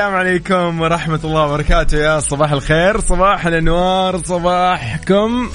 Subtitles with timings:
[0.00, 1.98] السلام عليكم ورحمة الله وبركاته.
[1.98, 5.50] يا صباح الخير صباح الأنوار صباحكم.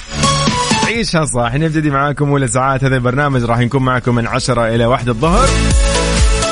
[0.86, 1.54] عيشها صح.
[1.54, 2.84] نبتدي معاكم أولى ساعات.
[2.84, 5.48] هذا البرنامج راح نكون معكم من عشرة إلى واحدة الظهر.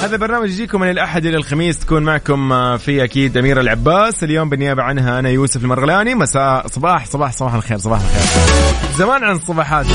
[0.02, 1.78] هذا البرنامج يجيكم من الأحد إلى الخميس.
[1.78, 4.24] تكون معكم آه، في أكيد أميرة العباس.
[4.24, 6.14] اليوم بالنيابة عنها أنا يوسف المرغلاني.
[6.14, 8.98] مساء صباح صباح صباح الخير صباح الخير.
[8.98, 9.86] زمان عن الصباحات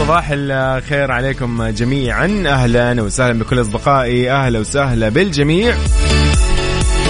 [0.00, 2.44] صباح الخير عليكم جميعا.
[2.46, 4.30] أهلا وسهلا بكل أصدقائي.
[4.32, 5.76] أهلا وسهلا بالجميع.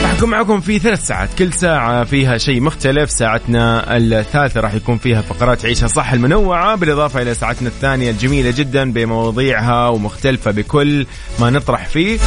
[0.03, 1.35] راح أكون معكم في ثلاث ساعات.
[1.39, 3.11] كل ساعة فيها شيء مختلف.
[3.11, 8.93] ساعتنا الثالثة راح يكون فيها فقرات عيشها صح المنوعة بالإضافة إلى ساعتنا الثانية الجميلة جدا
[8.93, 11.07] بمواضيعها ومختلفة بكل
[11.39, 12.19] ما نطرح فيه.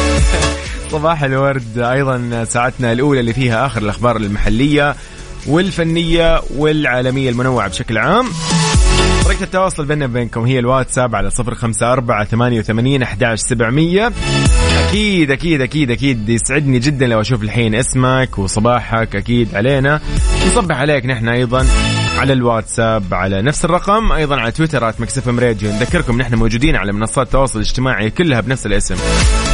[0.92, 1.78] صباح الورد.
[1.78, 4.96] أيضا ساعتنا الأولى اللي فيها آخر الأخبار المحلية
[5.46, 8.26] والفنية والعالمية المنوعة بشكل عام.
[9.24, 14.12] طريقة التواصل بيننا وبينكم هي الواتساب على صفر خمسة أربعة ثمانية وثمانين أحداش سبعمية.
[14.88, 19.16] أكيد أكيد أكيد أكيد يسعدني جدا لو أشوف الحين اسمك وصباحك.
[19.16, 20.00] أكيد علينا.
[20.46, 21.66] نصبح عليك نحن أيضا
[22.18, 24.88] على الواتساب على نفس الرقم أيضا على تويتر
[25.28, 25.70] إم راديو.
[25.70, 28.96] نذكركم نحن موجودين على منصات التواصل الاجتماعي كلها بنفس الاسم.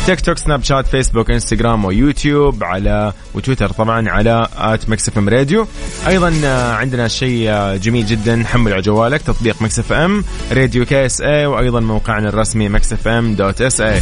[0.07, 5.29] تيك توك سناب شات فيسبوك انستغرام ويوتيوب على وتويتر طبعا على at مكس إف إم
[5.29, 5.67] راديو.
[6.09, 10.85] أيضا آه، عندنا شيء آه، جميل جدا حمل على جوالك تطبيق مكس إف إم راديو
[10.85, 14.01] كي إس اي وأيضا موقعنا الرسمي مكس إف إم dot إس اي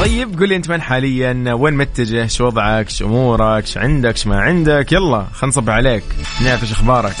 [0.00, 4.28] طيب قول لي أنت وين حاليا؟ وين متجه؟ شو وضعك؟ شو أمورك؟ شو عندك؟ شو
[4.28, 6.04] ما عندك؟ يلا خلينا نصبح عليك.
[6.44, 7.14] نعرف إيش أخبارك.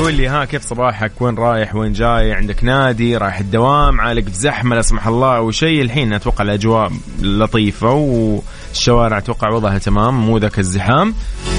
[0.00, 4.30] قول لي ها كيف صباحك؟ وين رايح؟ وين جاي؟ عندك نادي؟ رايح الدوام؟ عالق في
[4.30, 5.36] زحمة؟ لا سمح الله.
[5.36, 5.82] أو شيء.
[5.82, 11.14] الحين أتوقع الأجواء لطيفة والشوارع أتوقع وضعها تمام مو ذاك الزحام.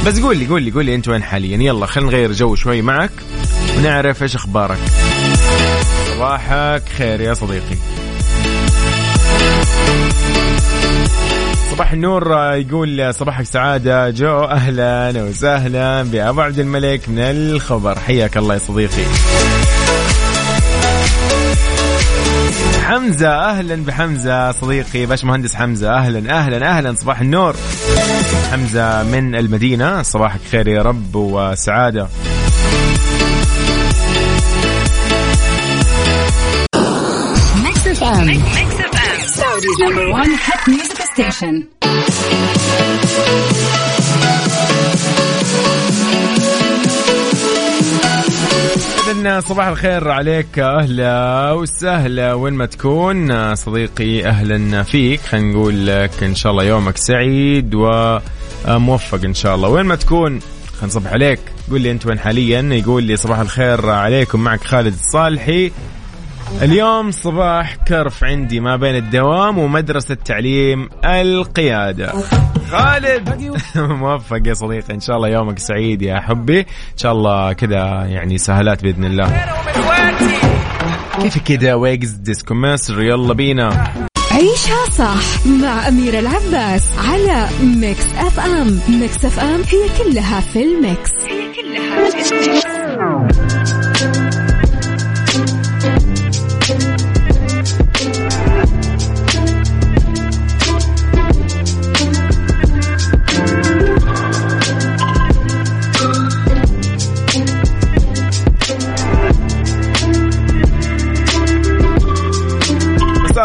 [0.06, 2.81] بس قول لي قول لي قول لي أنت وين حاليا؟ يلا خلينا نغير جو شوي
[2.81, 3.12] معك
[3.78, 4.79] ونعرف إيش أخبارك.
[6.16, 7.75] صباحك خير يا صديقي.
[11.71, 14.09] صباح النور آه، يقول صباحك سعادة.
[14.09, 17.99] جو أهلا وسهلا بأبو عبد الملك من الخبر.
[17.99, 19.03] حياك الله يا صديقي.
[22.83, 24.51] حمزة أهلا بحمزة.
[24.51, 26.95] صديقي باش مهندس حمزة أهلا أهلا أهلا.
[26.95, 27.55] صباح النور.
[28.51, 30.01] حمزة من المدينة.
[30.01, 32.07] صباحك خير يا رب وسعادة.
[37.63, 38.25] ميكس إف إم.
[38.27, 38.41] ميكس
[38.79, 39.27] إف إم.
[39.27, 41.63] Saudi's number 1 hit music station
[49.11, 52.33] إذن صباح الخير عليك أهلا وسهلا.
[52.33, 55.21] وين ما تكون صديقي أهلا فيك.
[55.21, 59.69] خلينا نقول لك إن شاء الله يومك سعيد وموفق إن شاء الله.
[59.69, 60.39] وين ما تكون
[60.71, 61.39] خلينا نصبح عليك.
[61.71, 62.61] قول لي أنت وين حاليا.
[62.61, 64.39] يقول لي صباح الخير عليكم.
[64.39, 65.71] معك خالد الصالحي.
[66.62, 72.13] اليوم صباح كرف عندي ما بين الدوام ومدرسة تعليم القيادة.
[72.72, 73.53] خالد
[74.01, 76.59] موفق يا صديقي إن شاء الله يومك سعيد يا حبي.
[76.59, 79.46] إن شاء الله كذا يعني سهلات بإذن الله.
[81.22, 83.93] كيف كذا ويجز ديسكو مصر؟ يلا بينا.
[84.31, 90.64] عيشها صح مع أميرة العباس على ميكس أف أم ميكس أف أم هي كلها في
[90.64, 92.80] الميكس هي كلها في الميكس.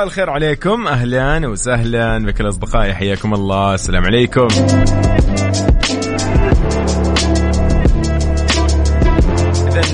[0.07, 0.87] الخير عليكم.
[0.87, 2.19] أهلا وسهلا.
[2.19, 3.75] بكل أصدقائي حياكم الله.
[3.75, 4.49] السلام عليكم.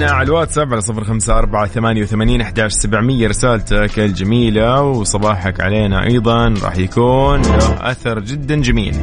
[0.01, 6.55] على الواتساب على صفر خمسة أربعة ثمانية وثمانين أحداش سبعمية رسالتك الجميلة وصباحك علينا أيضا.
[6.63, 8.95] راح يكون له أثر جدا جميل.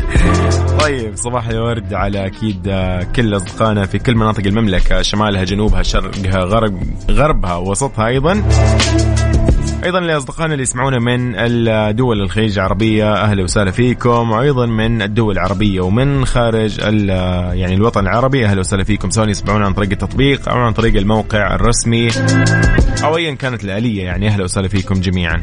[0.80, 2.62] طيب صباح الورد على أكيد
[3.16, 8.42] كل أصدقائنا في كل مناطق المملكة شمالها جنوبها شرقها غرب غربها وسطها أيضا.
[9.84, 14.30] أيضا لأصدقائنا اللي يسمعونا من الدول الخليج العربية أهلا وسهلا فيكم.
[14.30, 19.10] وأيضا من الدول العربية ومن خارج يعني الوطن العربي أهلا وسهلا فيكم.
[19.10, 22.08] سواء يسمعونا عن طريق التطبيق أو عن طريق الموقع الرسمي
[23.04, 24.04] أو ايا كانت الآلية.
[24.04, 25.42] يعني أهلا وسهلا فيكم جميعا.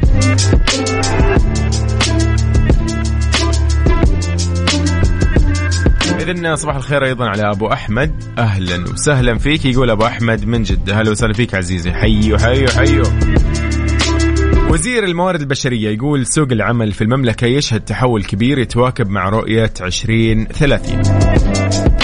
[6.20, 8.24] إذن صباح الخير أيضا على أبو أحمد.
[8.38, 9.64] أهلا وسهلا فيك.
[9.64, 10.98] يقول أبو أحمد من جدة.
[10.98, 11.92] أهلا وسهلا فيك عزيزي.
[11.92, 13.02] حيو حيو حيو.
[14.74, 22.03] وزير الموارد البشرية يقول سوق العمل في المملكة يشهد تحول كبير يتواكب مع رؤية 2030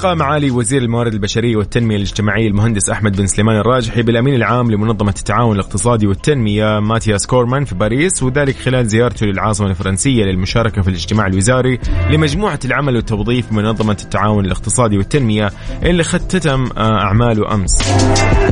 [0.00, 5.14] التقى معالي وزير الموارد البشرية والتنمية الاجتماعية المهندس أحمد بن سليمان الراجحي بالأمين العام لمنظمة
[5.18, 11.26] التعاون الاقتصادي والتنمية ماتياس كورمان في باريس وذلك خلال زيارته للعاصمة الفرنسية للمشاركة في الاجتماع
[11.26, 11.78] الوزاري
[12.10, 15.50] لمجموعة العمل والتوظيف بمنظمة التعاون الاقتصادي والتنمية
[15.82, 17.82] اللي ختتم آه، أعماله أمس.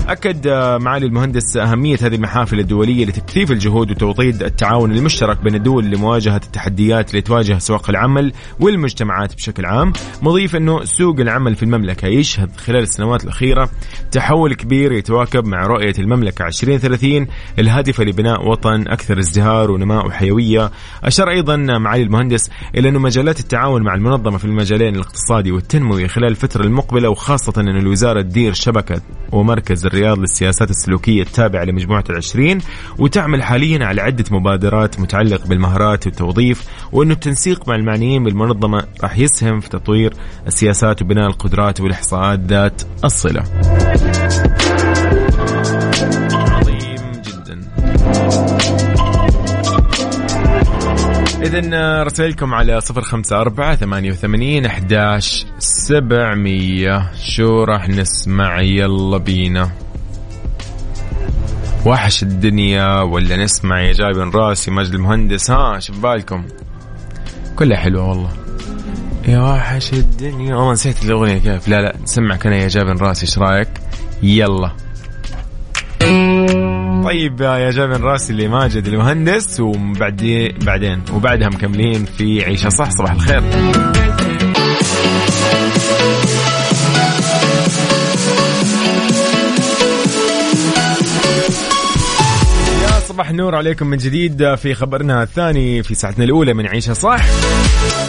[0.09, 5.85] أكد آه، معالي المهندس أهمية هذه المحافل الدولية لتكثيف الجهود وتوطيد التعاون المشترك بين الدول
[5.85, 9.93] لمواجهة التحديات اللي تواجه سوق العمل والمجتمعات بشكل عام
[10.23, 12.08] مضيف أنه سوق العمل في المملكة.
[12.08, 13.70] يشهد خلال السنوات الأخيرة
[14.12, 17.26] تحول كبير يتواكب مع رؤية المملكة 2030
[17.58, 20.70] الهادفة لبناء وطن أكثر ازدهار ونماء وحيوية
[21.05, 26.31] أشار أيضا معالي المهندس إلى أن مجالات التعاون مع المنظمة في المجالين الاقتصادي والتنموي خلال
[26.31, 29.00] الفترة المقبلة وخاصة أن الوزارة تدير شبكة
[29.32, 32.58] ومركز الرياض للسياسات السلوكية التابعة لمجموعة العشرين
[32.99, 39.61] وتعمل حاليا على عدة مبادرات متعلقة بالمهارات والتوظيف وأنه التنسيق مع المعنيين بالمنظمة راح يسهم
[39.61, 40.14] في تطوير
[40.46, 43.45] السياسات وبناء القدرات والإحصاءات ذات الصلة.
[46.33, 47.61] عظيم جدا.
[51.43, 57.11] إذا رسائلكم على صفر خمسة أربعة ثمانية وثمانين أحداش سبعمية.
[57.15, 59.71] شو راح نسمع؟ يلا بينا.
[61.87, 66.45] وحش الدنيا ولا نسمع يا جايب راسي مجد المهندس؟ ها شبالكم
[67.57, 68.48] كلها حلوة والله.
[69.29, 70.57] يا وحش الدنيا.
[70.57, 71.69] والله نسيت الأغنية كيف.
[71.69, 73.69] لا لا نسمعك أنا يا جابن راسي إيش رأيك؟
[74.23, 74.73] يلا.
[77.05, 83.13] طيب يا جابن راسي اللي ماجد المهندس وبعدين بعدين وبعدها مكملين في عيشه صح صباح
[83.13, 83.43] الخير.
[93.19, 97.25] صباح النور عليكم من جديد في خبرنا الثاني في ساعتنا الأولى من عيشة صح.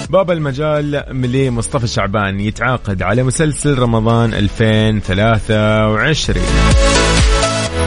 [0.10, 0.92] باب المجال
[1.32, 6.44] لمصطفى شعبان يتعاقد على مسلسل رمضان 2023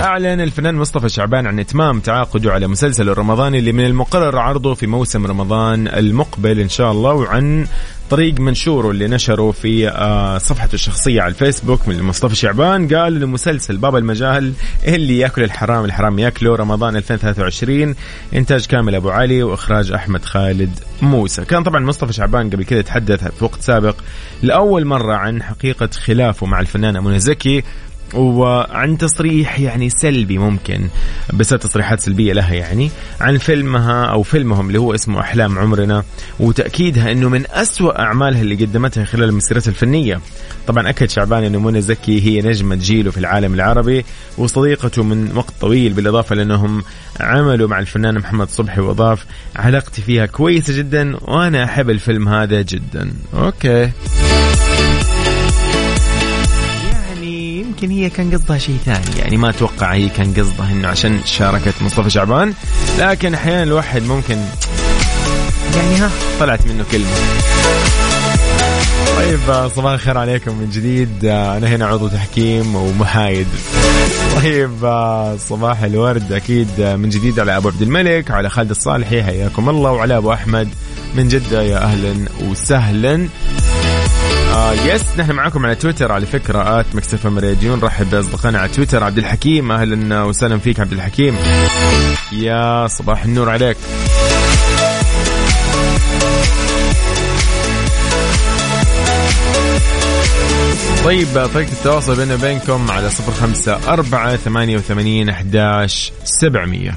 [0.02, 4.86] أعلن الفنان مصطفى شعبان عن إتمام تعاقده على مسلسل الرمضاني اللي من المقرر عرضه في
[4.86, 7.66] موسم رمضان المقبل إن شاء الله وعن
[8.12, 12.94] طريق منشوره اللي نشره في آه، صفحته الشخصية على الفيسبوك من مصطفى شعبان.
[12.94, 14.52] قال مسلسل باب المجال
[14.84, 16.56] اللي يأكل الحرام الحرام يأكله.
[16.56, 17.94] رمضان 2023
[18.34, 20.70] إنتاج كامل أبو علي وإخراج أحمد خالد
[21.02, 21.44] موسى.
[21.44, 23.96] كان طبعا مصطفى شعبان قبل كده تحدث في وقت سابق
[24.42, 27.62] لأول مرة عن حقيقة خلافه مع الفنانة منى زكي.
[28.14, 30.88] وعن تصريح يعني سلبي ممكن
[31.32, 32.90] بس تصريحات سلبية لها يعني
[33.20, 36.04] عن فيلمها أو فيلمهم اللي هو اسمه أحلام عمرنا
[36.40, 40.20] وتأكيدها أنه من أسوأ أعمالها اللي قدمتها خلال مسيرتها الفنية.
[40.66, 44.04] طبعا أكد شعبان أنه منى زكي هي نجمة جيله في العالم العربي
[44.38, 46.82] وصديقته من وقت طويل بالإضافة لأنهم
[47.20, 49.26] عملوا مع الفنان محمد صبحي وأضاف
[49.56, 53.12] علاقتي فيها كويسة جدا وأنا أحب الفيلم هذا جدا.
[53.34, 53.90] أوكي.
[57.82, 59.18] يمكن هي كان قصدها شيء ثاني.
[59.18, 62.54] يعني ما أتوقع هي كان قصدها إنه عشان شاركت مصطفى شعبان.
[62.98, 64.36] لكن أحيانا الواحد ممكن
[65.76, 66.10] يعني ها
[66.40, 67.10] طلعت منه كلمة.
[69.16, 71.24] طيب صباح الخير عليكم من جديد.
[71.24, 73.46] أنا هنا عضو تحكيم ومحايد.
[74.42, 74.70] طيب
[75.48, 80.16] صباح الورد أكيد من جديد على أبو عبد الملك وعلى خالد الصالحي حياكم الله وعلى
[80.16, 80.68] أبو أحمد.
[81.14, 82.14] من جدة يا أهلا
[82.50, 83.28] وسهلا.
[84.52, 89.04] آه يس نحن معاكم على تويتر على فكرة آت مكسفة مريديون رحب بأصدقائنا على تويتر.
[89.04, 91.36] عبد الحكيم أهلا وسهلا فيك عبد الحكيم.
[92.32, 93.76] يا صباح النور عليك.
[101.04, 106.94] طيب طريقة التواصل بيننا وبينكم على صفر خمسة أربعة ثمانية وثمانين أحداش سبعمية.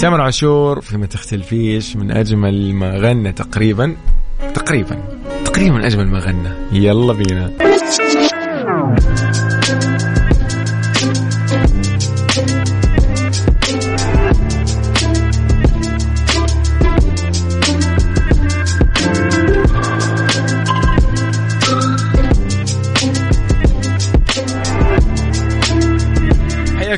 [0.00, 3.96] تامر عاشور في ما تختلفيش من أجمل ما غنى تقريبا
[4.54, 4.98] تقريبا
[5.44, 6.50] تقريبا أجمل ما غنى.
[6.72, 7.69] يلا بينا.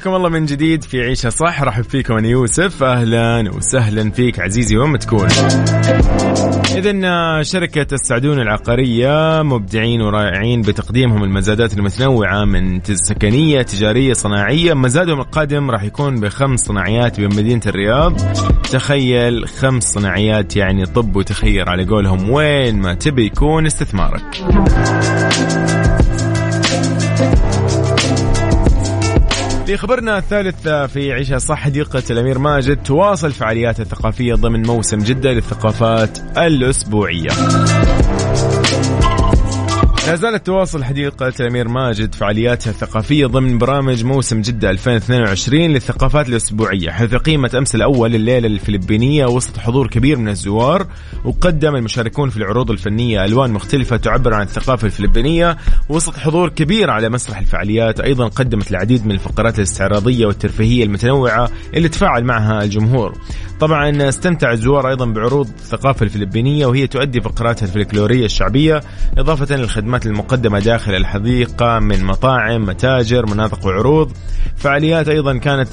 [0.02, 1.62] حياكم الله من جديد في عيشة صح.
[1.62, 2.82] رحب فيكم أنا يوسف.
[2.82, 5.28] أهلا وسهلا فيك عزيزي وين تكون.
[6.76, 14.74] إذا شركة السعدون العقارية مبدعين ورائعين بتقديمهم المزادات المتنوعة من سكنية تجارية صناعية.
[14.74, 18.16] مزادهم القادم راح يكون بخمس صناعيات بمدينة الرياض.
[18.72, 24.22] تخيل خمس صناعيات يعني طب وتخير على قولهم وين ما تبي يكون استثمارك.
[29.72, 35.32] في خبرنا الثالث في عيشها صح حديقة الأمير ماجد تواصل فعالياتها الثقافية ضمن موسم جدة
[35.32, 37.30] للثقافات الأسبوعية.
[40.06, 46.90] لا زالت تواصل حديقة الأمير ماجد فعالياتها الثقافية ضمن برامج موسم جدة 2022 للثقافات الأسبوعية.
[46.90, 50.86] حيث قيمت أمس الأول الليلة الفلبينية وسط حضور كبير من الزوار
[51.24, 55.56] وقدم المشاركون في العروض الفنية ألوان مختلفة تعبر عن الثقافة الفلبينية
[55.88, 61.88] وسط حضور كبير على مسرح الفعاليات أيضا قدمت العديد من الفقرات الاستعراضية والترفيهية المتنوعة اللي
[61.88, 63.18] تفاعل معها الجمهور.
[63.62, 68.80] طبعا استمتع الزوار أيضا بعروض الثقافة الفلبينية وهي تؤدي فقراتها الفلكلورية الشعبية
[69.18, 74.12] إضافة للخدمات المقدمة داخل الحديقة من مطاعم متاجر مناطق وعروض.
[74.56, 75.68] فعاليات أيضا كانت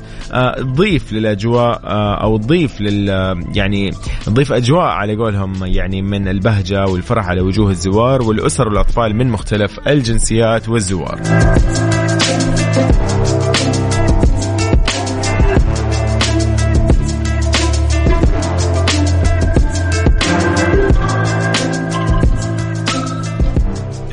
[0.58, 3.10] تضيف آه، للأجواء آه، أو تضيف لل
[3.56, 3.92] يعني
[4.26, 9.80] تضيف أجواء على قولهم يعني من البهجة والفرح على وجوه الزوار والأسر والأطفال من مختلف
[9.88, 11.20] الجنسيات والزوار.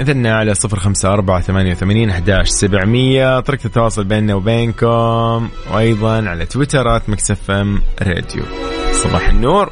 [0.06, 3.40] إذن على صفر خمسة أربعة ثمانية وثمانين أحداش سبعمية.
[3.40, 8.42] طريقة التواصل بيننا وبينكم وأيضا على تويترات مكسف إم راديو.
[8.92, 9.70] صباح النور.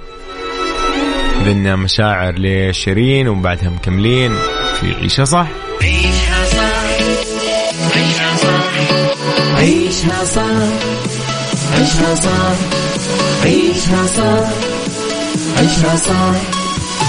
[1.40, 4.32] إذن مشاعر لشيرين وبعدها مكملين.
[4.80, 5.46] في عيشة صح.
[5.82, 6.84] عيشها صح.
[7.96, 8.64] عيشها صح.
[9.56, 10.42] عيشها صح.
[11.72, 12.56] عيشها صح.
[13.44, 14.50] عيشها صح.
[15.58, 16.63] عيشها صح.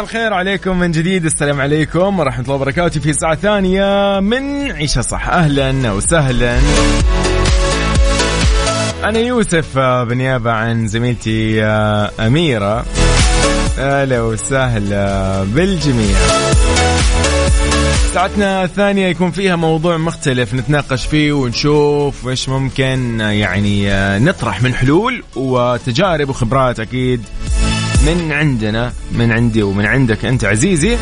[0.00, 5.28] الخير عليكم من جديد السلام عليكم ورحمة الله وبركاته في ساعة ثانية من عيشة صح.
[5.28, 6.58] أهلا وسهلا.
[9.04, 12.84] أنا يوسف آه، بالنيابة عن زميلتي آه، أميرة.
[13.78, 16.16] أهلا وسهلا بالجميع.
[18.14, 23.88] ساعتنا الثانية يكون فيها موضوع مختلف نتناقش فيه ونشوف إيش ممكن آه، يعني
[24.18, 27.22] نطرح من حلول وتجارب وخبرات أكيد.
[28.06, 30.96] من عندنا من عندي ومن عندك أنت عزيزي.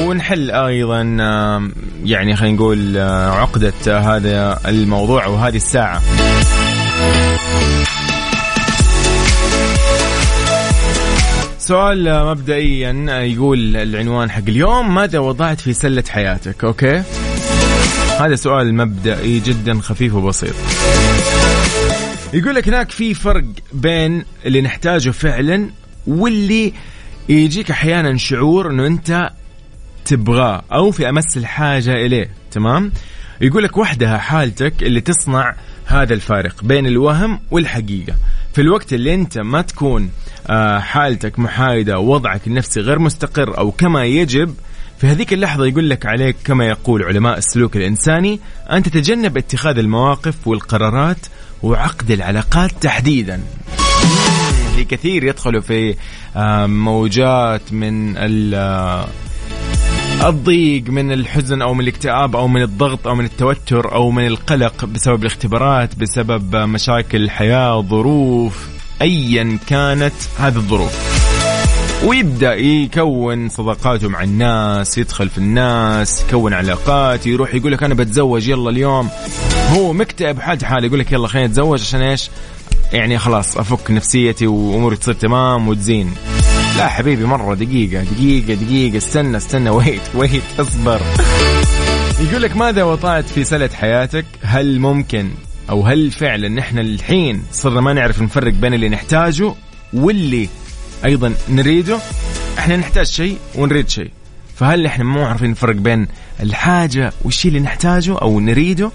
[0.00, 1.02] ونحل أيضا
[2.04, 6.02] يعني خلينا نقول آه، عقدة هذا الموضوع وهذه الساعة.
[11.58, 17.02] سؤال مبدئيا يقول العنوان حق اليوم ماذا وضعت في سلة حياتك؟ أوكي؟
[18.20, 20.54] هذا سؤال مبدئي جدا خفيف وبسيط.
[22.32, 25.70] يقول لك هناك في فرق بين اللي نحتاجه فعلا
[26.06, 26.72] واللي
[27.28, 29.30] يجيك أحيانا شعور إنه أنت
[30.04, 32.92] تبغاه أو في أمس الحاجة إليه تمام؟
[33.40, 35.54] يقول لك وحدها حالتك اللي تصنع
[35.86, 38.14] هذا الفارق بين الوهم والحقيقة.
[38.52, 40.10] في الوقت اللي أنت ما تكون
[40.46, 44.54] آه، حالتك محايدة ووضعك النفسي غير مستقر أو كما يجب
[44.98, 50.48] في هذيك اللحظة يقول لك عليك كما يقول علماء السلوك الإنساني أن تتجنب اتخاذ المواقف
[50.48, 51.26] والقرارات
[51.62, 53.40] وعقد العلاقات تحديدا.
[54.76, 55.94] في كثير يدخلوا في
[56.66, 58.16] موجات من
[60.24, 64.84] الضيق من الحزن أو من الاكتئاب أو من الضغط أو من التوتر أو من القلق
[64.84, 68.68] بسبب الاختبارات بسبب مشاكل الحياة ظروف
[69.02, 71.19] ايا كانت هذه الظروف.
[72.06, 78.48] ويبدأ يكون صداقاته مع الناس يدخل في الناس يكون علاقات يروح يقول لك أنا بتزوج
[78.48, 79.08] يلا اليوم.
[79.70, 82.30] هو مكتئب حالته حاله يقول لك يلا خلينا نتزوج عشان إيش؟
[82.92, 86.14] يعني خلاص أفك نفسيتي وأموري تصير تمام وتزين.
[86.76, 91.00] لا حبيبي مرة دقيقة دقيقة دقيقة استنى استنى ويت ويت اصبر.
[92.20, 95.30] يقول لك ماذا وطعت في سلة حياتك؟ هل ممكن
[95.70, 99.54] أو هل فعلا نحن الحين صرنا ما نعرف نفرق بين اللي نحتاجه
[99.92, 100.48] واللي
[101.04, 101.98] أيضا نريده.
[102.58, 104.10] إحنا نحتاج شيء ونريد شيء.
[104.56, 106.08] فهل إحنا مو عارفين نفرق بين
[106.40, 108.90] الحاجة والشيء اللي نحتاجه أو نريده؟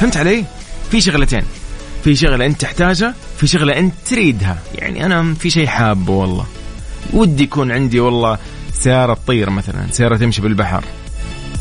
[0.00, 0.44] فهمت علي؟
[0.90, 1.42] في شغلتين.
[2.04, 4.58] في شغلة أنت تحتاجها في شغلة أنت تريدها.
[4.74, 6.46] يعني أنا في شيء حابه والله.
[7.12, 8.38] ودي يكون عندي والله
[8.72, 10.84] سيارة تطير مثلا سيارة تمشي بالبحر.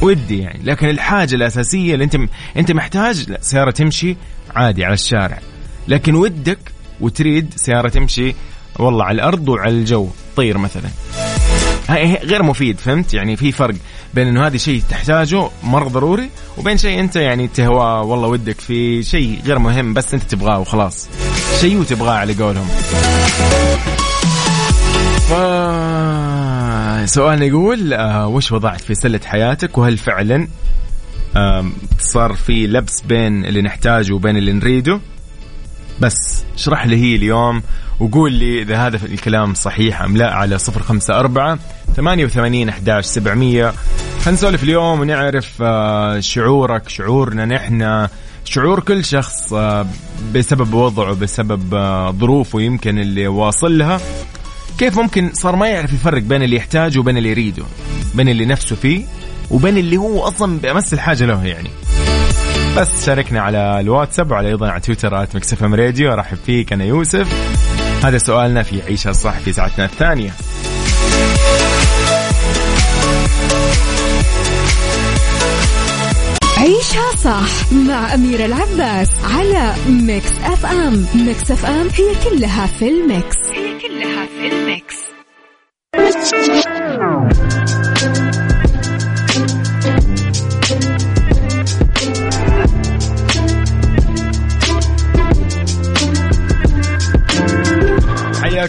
[0.02, 0.60] ودي يعني.
[0.64, 2.18] لكن الحاجة الأساسية اللي أنت
[2.58, 4.18] أنت محتاج لا سيارة تمشي
[4.56, 5.40] عادي على الشارع.
[5.88, 6.60] لكن ودك
[7.02, 8.36] وتريد سيارة تمشي
[8.80, 10.08] والله على الأرض وعلى الجو.
[10.36, 10.90] طير مثلا.
[12.24, 13.76] غير مفيد فهمت؟ يعني في فرق
[14.14, 19.04] بين إنه هذا شيء تحتاجه مرة ضروري وبين شيء أنت يعني تهواه والله ودك في
[19.04, 21.10] شيء غير مهم بس أنت تبغاه وخلاص.
[21.62, 22.68] شيء وتبغاه على قولهم.
[25.30, 25.34] ف
[27.10, 30.48] سؤال يقول آه وش وضعت في سلة حياتك؟ وهل فعلا
[31.38, 31.66] آه
[32.00, 35.00] صار في لبس بين اللي نحتاجه وبين اللي نريده؟
[36.02, 37.62] بس اشرح لي هي اليوم
[38.00, 41.60] وقول لي إذا هذا الكلام صحيح أم لا على صفر خمسة أربعة
[41.96, 43.74] ثمانية وثمانين أحداش سبعمية.
[44.22, 48.08] خلينا نسولف اليوم ونعرف آه، شعورك شعورنا نحن
[48.46, 49.88] شعور كل شخص آه،
[50.34, 54.00] بسبب وضعه بسبب آه، ظروفه يمكن اللي واصل لها.
[54.78, 57.64] كيف ممكن صار ما يعرف يفرق بين اللي يحتاجه وبين اللي يريده
[58.16, 59.04] بين اللي نفسه فيه
[59.52, 61.70] وبين اللي هو أصلا بأمس الحاجة له يعني؟
[62.78, 66.14] بس شاركنا على الواتساب وعلى أيضا على تويتر at مكس إف إم راديو.
[66.14, 67.28] أرحب فيك أنا يوسف.
[68.04, 70.32] هذا سؤالنا في عيشها صح في ساعتنا الثانية.
[76.58, 81.06] عيشها صح مع أميرة العباس على ميكس أف أم.
[81.16, 83.49] ميكس أف أم هي كلها في الميكس.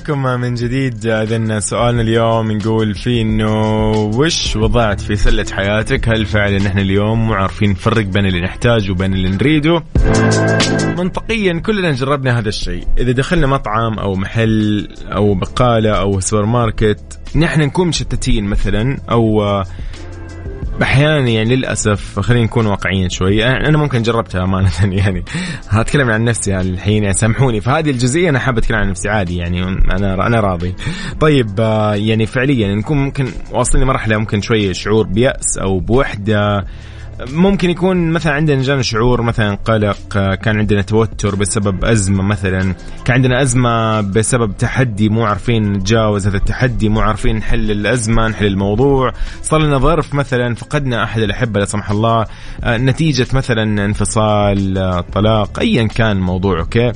[0.01, 6.27] حياكم من جديد إذن سؤالنا اليوم نقول فيه إنه وش وضعت في سلة حياتك؟ هل
[6.27, 9.83] فعلا نحن اليوم مو عارفين نفرق بين اللي نحتاجه وبين اللي نريده؟
[10.99, 17.21] منطقيا كلنا جربنا هذا الشيء، إذا دخلنا مطعم أو محل أو بقالة أو سوبر ماركت
[17.37, 19.43] نحن نكون مشتتين مثلا أو
[20.83, 23.47] أحيانا يعني للأسف خلينا نكون واقعيين شوي.
[23.47, 24.71] أنا ممكن جربتها أمانة
[25.03, 25.25] يعني.
[25.69, 27.61] هتكلم عن نفسي يعني الحين يعني سامحوني.
[27.61, 29.63] فهذه الجزئية أنا حابب أتكلم عن نفسي عادي يعني.
[29.63, 30.75] أنا أنا راضي.
[31.21, 36.65] طيب آه، يعني فعليا نكون ممكن واصلين مرحلة ممكن شوية شعور بيأس أو بوحدة.
[37.29, 39.97] ممكن يكون مثلا عندنا جانا شعور مثلا قلق
[40.35, 46.37] كان عندنا توتر بسبب أزمة مثلا كان عندنا أزمة بسبب تحدي مو عارفين نتجاوز هذا
[46.37, 49.13] التحدي مو عارفين نحل الأزمة نحل الموضوع.
[49.43, 52.27] صار لنا ظرف مثلا فقدنا أحد الأحبة لا سمح الله
[52.67, 56.93] نتيجة مثلا انفصال طلاق أيا كان الموضوع أوكي؟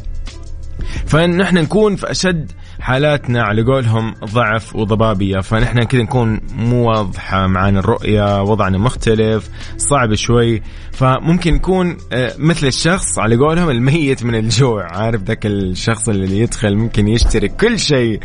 [1.07, 7.81] فنحن نكون في أشد حالاتنا على قولهم ضعف وضبابية فنحن كذا نكون مو واضحة معنا
[7.81, 10.63] الرؤية وضعنا مختلف صعب شوي.
[10.93, 14.87] فممكن نكون آه، مثل الشخص على قولهم الميت من الجوع.
[14.97, 18.21] عارف ذاك الشخص اللي يدخل ممكن يشتري كل شيء.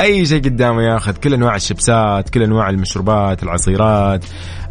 [0.00, 4.24] أي شيء قدامه ياخذ كل أنواع الشيبسات كل أنواع المشروبات العصيرات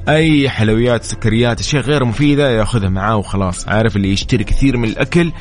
[0.09, 3.67] أي حلويات سكريات أشياء غير مفيدة ياخذها معاه وخلاص.
[3.67, 5.31] عارف اللي يشتري كثير من الأكل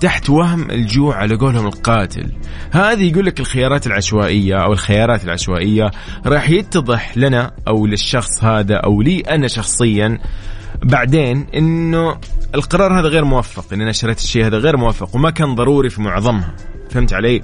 [0.00, 2.32] تحت وهم الجوع على قولهم القاتل.
[2.70, 5.90] هذه يقول لك الخيارات العشوائية أو الخيارات العشوائية
[6.26, 10.18] راح يتضح لنا أو للشخص هذا أو لي أنا شخصيا
[10.82, 12.16] بعدين إنه
[12.54, 16.54] القرار هذا غير موفق إن أنا الشيء هذا غير موفق وما كان ضروري في معظمها.
[16.90, 17.42] فهمت علي؟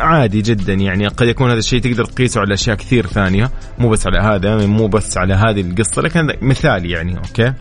[0.00, 4.06] عادي جدا يعني قد يكون هذا الشيء تقدر تقيسه على أشياء كثير ثانية مو بس
[4.06, 7.52] على هذا مو بس على هذه القصة لكن مثال يعني أوكي؟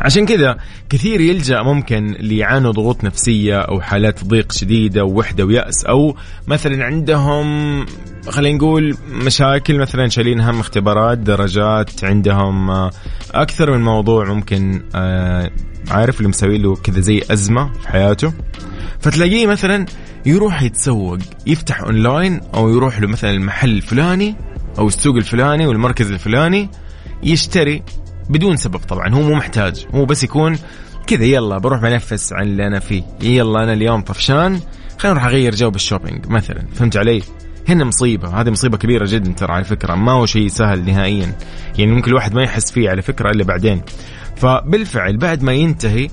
[0.00, 0.56] عشان كذا
[0.88, 6.16] كثير يلجأ ممكن اللي يعانوا ضغوط نفسية أو حالات ضيق شديدة ووحدة ويأس أو
[6.48, 7.46] مثلا عندهم
[8.28, 12.90] خلينا نقول مشاكل مثلا شايلين هم اختبارات درجات عندهم آه،
[13.34, 15.50] أكثر من موضوع ممكن آه،
[15.90, 18.32] عارف اللي مسوي له كذا زي أزمة في حياته.
[19.00, 19.86] فتلاقيه مثلا
[20.26, 24.34] يروح يتسوق يفتح أونلاين أو يروح له مثلا المحل الفلاني
[24.78, 26.70] أو السوق الفلاني والمركز الفلاني
[27.22, 27.82] يشتري
[28.30, 30.58] بدون سبب طبعا هو مو محتاج هو بس يكون
[31.06, 34.60] كذا يلا بروح بنفس عن اللي أنا فيه يلا أنا اليوم طفشان
[34.98, 37.22] خلينا نروح أغير جو بال shopping مثلا فهمت علي؟
[37.68, 41.32] هنا مصيبة هذه مصيبة كبيرة جدا ترى على فكرة ما هو شيء سهل نهائيا
[41.78, 43.82] يعني ممكن الواحد ما يحس فيه على فكرة إلا بعدين.
[44.36, 46.08] فبالفعل بعد ما ينتهي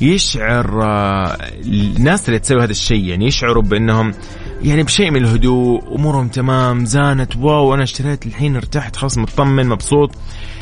[0.00, 4.14] يشعر آه، الناس اللي تسوي هذا الشيء يعني يشعروا بأنهم
[4.62, 10.10] يعني بشيء من الهدوء أمورهم تمام زانت واو أنا اشتريت الحين ارتحت خلاص مطمن مبسوط.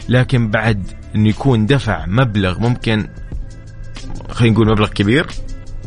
[0.09, 3.09] لكن بعد انه يكون دفع مبلغ ممكن
[4.31, 5.27] خلينا نقول مبلغ كبير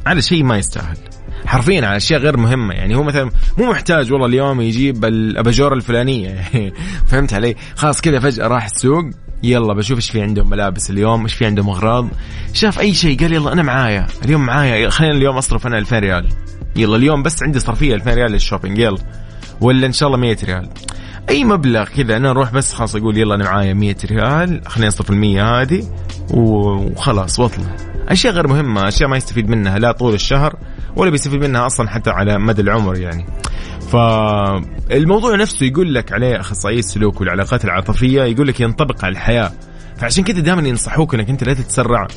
[0.06, 0.98] على شيء ما يستاهل.
[1.46, 2.74] حرفيا على أشياء غير مهمة.
[2.74, 6.42] يعني هو مثلا مو محتاج والله اليوم يجيب الاباجوره الفلانية.
[7.08, 9.06] فهمت علي؟ خلاص كذا فجأة راح السوق
[9.44, 12.10] يلا بشوف إيش في عندهم ملابس اليوم إيش في عندهم أغراض.
[12.54, 16.30] شاف أي شيء قال يلا أنا معايا اليوم معايا خلينا اليوم أصرف أنا 2000 ريال.
[16.76, 18.98] يلا اليوم بس عندي صرفية 2000 ريال لل shopping يلا.
[19.62, 20.70] ولا إن شاء الله 100 ريال.
[21.30, 25.10] أي مبلغ كذا أنا أروح بس خلاص أقول يلا أنا معايا 100 ريال خليني أصرف
[25.10, 25.84] ال 100 هذه
[26.34, 27.76] وخلاص وأطلع.
[28.10, 30.56] أشياء غير مهمة أشياء ما يستفيد منها لا طول الشهر
[30.96, 33.26] ولا بيستفيد منها أصلا حتى على مدى العمر يعني.
[33.92, 39.52] فالموضوع نفسه يقول لك عليه اخصائي السلوك والعلاقات العاطفية يقول لك ينطبق على الحياة.
[39.98, 42.08] فعشان كذا دائما ينصحوك إنك أنت لا تتسرع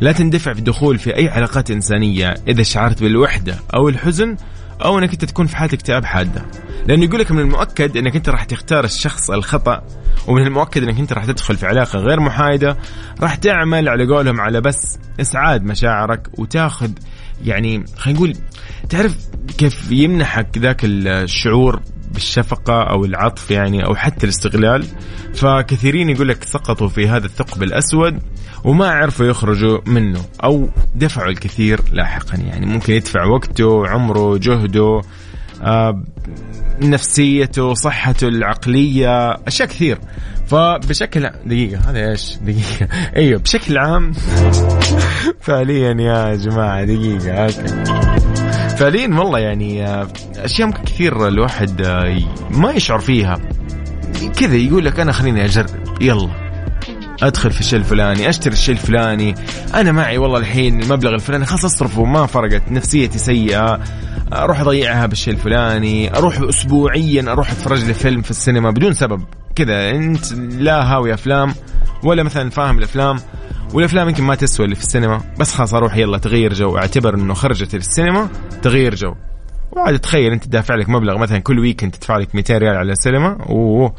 [0.00, 4.36] لا تندفع في الدخول في أي علاقات إنسانية إذا شعرت بالوحدة أو الحزن
[4.84, 6.44] أو إنك أنت تكون في حالة اكتئاب حادة.
[6.86, 9.82] لأنه يقول لك من المؤكد إنك أنت راح تختار الشخص الخطأ
[10.26, 12.76] ومن المؤكد إنك أنت راح تدخل في علاقة غير محايدة
[13.20, 16.90] راح تعمل على قولهم على بس إسعاد مشاعرك وتاخذ
[17.44, 18.36] يعني خلينا نقول
[18.88, 19.16] تعرف
[19.58, 21.80] كيف يمنحك ذاك الشعور
[22.12, 24.86] بالشفقة أو العطف يعني أو حتى الاستغلال؟
[25.34, 28.18] فكثيرين يقول لك سقطوا في هذا الثقب الأسود
[28.64, 32.36] وما عرفوا يخرجوا منه أو دفعوا الكثير لاحقا.
[32.36, 35.00] يعني ممكن يدفع وقته عمره جهده
[35.62, 36.02] آه
[36.82, 39.98] نفسيته صحته العقلية أشياء كثير.
[40.46, 42.88] فبشكل دقيقة هذا إيش؟ دقيقة.
[43.16, 44.12] أيوه بشكل عام
[45.46, 47.84] فعليا يا جماعة دقيقة أوكي.
[48.76, 52.18] فعليا والله يعني آه، أشياء ممكن كثير الواحد آه،
[52.50, 53.38] ما يشعر فيها.
[54.38, 56.47] كذا يقول لك أنا خليني أجرب يلا.
[57.22, 59.34] أدخل في الشيء الفلاني أشتري الشيء الفلاني.
[59.74, 63.80] أنا معي والله الحين المبلغ الفلاني خلاص اصرفه ما فرقت نفسيتي سيئة.
[64.32, 69.24] أروح أضيعها بالشيء الفلاني أروح اسبوعيا أروح أتفرج لي فيلم في السينما بدون سبب.
[69.54, 71.54] كذا أنت لا هاوي أفلام
[72.02, 73.16] ولا مثلا فاهم الأفلام
[73.74, 76.78] والأفلام يمكن ما تسوى اللي في السينما بس خلاص أروح يلا تغيير جو.
[76.78, 78.28] أعتبر إنه خرجت السينما
[78.62, 79.14] تغيير جو.
[79.78, 83.38] وعاد تخيل انت دافع لك مبلغ مثلا كل ويكند تدفع لك 200 ريال على السينما
[83.48, 83.94] اوه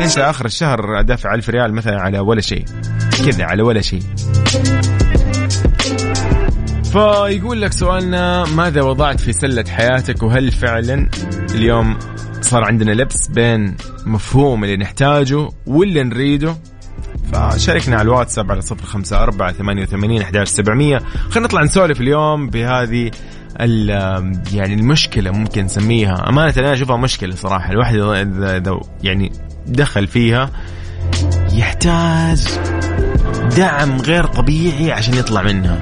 [0.00, 2.64] انت آخر الشهر دافع 1000 ريال مثلا على ولا شيء.
[3.26, 4.02] كذا على ولا شيء.
[6.92, 11.08] فيقول لك سؤالنا ماذا وضعت في سلة حياتك؟ وهل فعلا
[11.54, 11.98] اليوم
[12.40, 16.56] صار عندنا لبس بين مفهوم اللي نحتاجه واللي نريده؟
[17.32, 20.98] فشاركنا على الواتساب على صفر خمسة أربعة ثمانية وثمانين أحداش سبعمية.
[21.30, 23.10] خلينا نطلع نسولف اليوم بهذه
[24.52, 26.28] يعني المشكلة ممكن نسميها.
[26.28, 27.72] أمانة أنا أشوفها مشكلة صراحة.
[27.72, 29.32] الواحد إذا يعني
[29.66, 30.50] دخل فيها
[31.52, 32.48] يحتاج
[33.56, 35.78] دعم غير طبيعي عشان يطلع منها.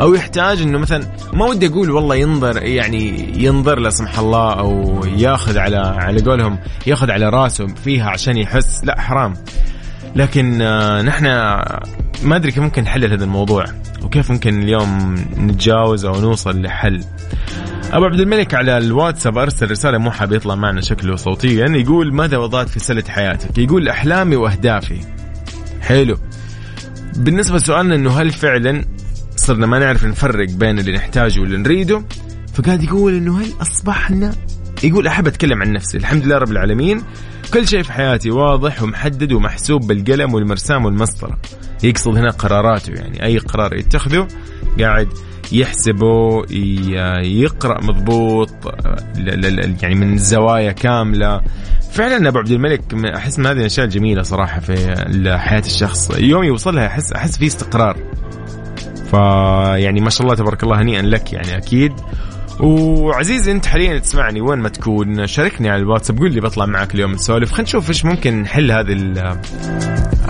[0.00, 5.00] أو يحتاج إنه مثلا ما ودي أقول والله ينظر يعني ينظر لا سمح الله أو
[5.16, 8.84] ياخذ على على قولهم ياخذ على راسه فيها عشان يحس.
[8.84, 9.34] لا حرام.
[10.16, 11.26] لكن آه، نحن
[12.22, 13.64] ما أدري كيف ممكن نحلل هذا الموضوع.
[14.10, 17.04] وكيف ممكن اليوم نتجاوز أو نوصل لحل؟
[17.92, 22.36] أبو عبد الملك على الواتساب أرسل رسالة مو حاب يطلع معنا شكله صوتيا يقول ماذا
[22.36, 25.00] وضعت في سلة حياتك؟ يقول أحلامي وأهدافي.
[25.80, 26.18] حلو.
[27.16, 28.84] بالنسبة لسؤالنا إنه هل فعلا
[29.36, 32.04] صرنا ما نعرف نفرق بين اللي نحتاجه واللي نريده؟
[32.54, 34.34] فقاعد يقول إنه هل أصبحنا؟
[34.84, 37.02] يقول أحب أتكلم عن نفسي الحمد لله رب العالمين.
[37.54, 41.38] كل شيء في حياتي واضح ومحدد ومحسوب بالقلم والمرسام والمسطرة.
[41.82, 44.28] يقصد هنا قراراته يعني أي قرار يتخذه
[44.80, 45.08] قاعد
[45.52, 46.42] يحسبه
[47.22, 48.50] يقرأ مضبوط
[49.82, 51.40] يعني من زوايا كاملة.
[51.92, 54.76] فعلا أبو عبد الملك أحس من هذه الاشياء الجميله صراحة في
[55.38, 56.10] حياة الشخص.
[56.18, 57.96] يوم يوصلها أحس أحس في استقرار.
[59.10, 61.92] فيعني ما شاء الله تبارك الله هنيئا لك يعني أكيد.
[62.60, 67.12] وعزيزي انت حاليا تسمعني وين ما تكون شاركني على الواتساب قول لي بطلع معك اليوم
[67.12, 67.50] نسولف.
[67.50, 68.92] خلينا نشوف إيش ممكن نحل هذه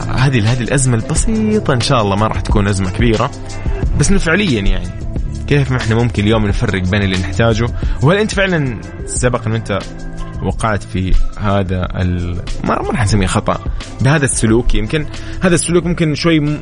[0.08, 1.74] هذه هذه الأزمة البسيطة.
[1.74, 3.30] إن شاء الله ما راح تكون أزمة كبيرة.
[4.00, 4.88] بس انه فعليا يعني
[5.46, 7.66] كيف ما إحنا ممكن اليوم نفرق بين اللي نحتاجه؟
[8.02, 9.78] وهل أنت فعلا سبق انه أنت
[10.42, 12.42] وقعت في هذا ال...
[12.64, 13.64] ما راح نسميه خطأ
[14.00, 15.06] بهذا السلوك؟ يمكن
[15.40, 16.58] هذا السلوك ممكن شوي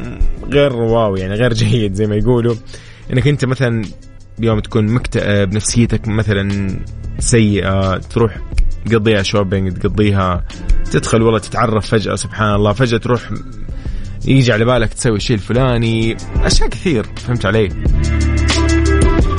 [0.50, 2.54] غير واو يعني غير جيد زي ما يقولوا.
[3.12, 3.82] إنك أنت مثلا
[4.40, 6.68] يوم تكون مكتئب نفسيتك مثلا
[7.18, 8.36] سيئة تروح
[8.86, 10.44] تقضيها شوبينج تقضيها
[10.92, 13.30] تدخل والله تتعرف فجأة سبحان الله فجأة تروح
[14.24, 16.16] يجي على بالك تسوي الشيء الفلاني.
[16.44, 17.68] أشياء كثير فهمت علي؟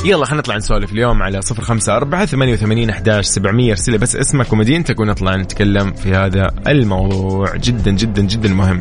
[0.06, 4.16] يلا خلينا نطلع نسولف اليوم على صفر خمسة أربعة ثمانية وثمانين أحداش سبعمية ارسل بس
[4.16, 7.56] اسمك ومدينتك ونطلع نتكلم في هذا الموضوع.
[7.56, 8.80] جدا جدا جدا مهم.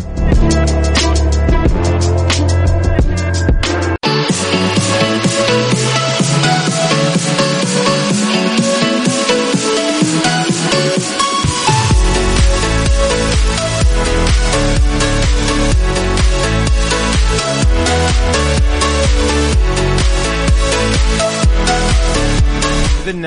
[23.08, 23.26] إذن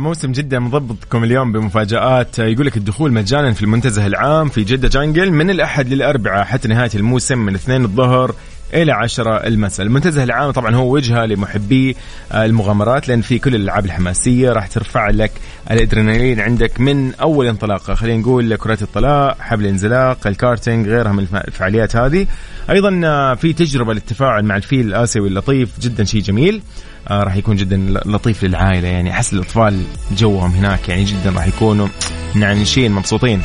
[0.00, 2.38] موسم جدة مضبطكم اليوم بمفاجآت.
[2.38, 6.90] يقول لك الدخول مجانا في المنتزه العام في جدة Jungle من الأحد للأربعاء حتى نهاية
[6.94, 8.34] الموسم من اثنين الظهر
[8.74, 9.86] إلى 10 المساء.
[9.86, 11.96] المنتزه العام طبعا هو وجهة لمحبي
[12.34, 15.32] المغامرات لأن في كل الألعاب الحماسية راح ترفع لك
[15.70, 17.94] الأدرينالين عندك من أول انطلاقة.
[17.94, 22.26] خلينا نقول كرات الطلاء حبل الانزلاق الكارتينج غيرها من الفعاليات هذه.
[22.70, 22.90] أيضا
[23.34, 26.62] في تجربة للتفاعل مع الفيل الآسيوي اللطيف جدا شيء جميل.
[27.08, 28.88] آه راح يكون جدا لطيف للعائلة.
[28.88, 29.82] يعني أحس الأطفال
[30.16, 31.88] جوهم هناك يعني جدا راح يكونوا
[32.34, 33.42] منعنشين مبسوطين.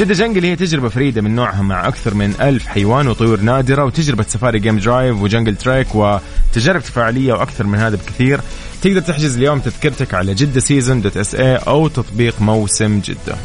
[0.00, 4.24] جدة Jungle هي تجربة فريدة من نوعها مع أكثر من ألف حيوان وطيور نادرة وتجربة
[4.28, 8.40] سفاري game drive و Jungle Trek وتجارب تفاعلية وأكثر من هذا بكثير.
[8.82, 13.36] تقدر تحجز اليوم تذكرتك على جدة season dot SA أو تطبيق موسم جدة.